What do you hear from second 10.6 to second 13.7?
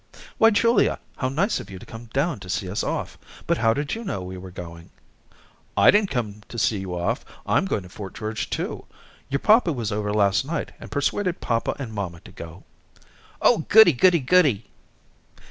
and persuaded papa and mamma to go." "Oh